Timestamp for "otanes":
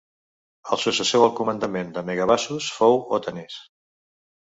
3.21-3.63